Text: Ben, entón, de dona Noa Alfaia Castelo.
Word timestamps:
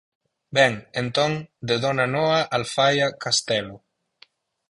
Ben, 0.57 0.73
entón, 1.01 1.31
de 1.67 1.75
dona 1.83 2.05
Noa 2.13 2.41
Alfaia 2.57 3.07
Castelo. 3.23 3.75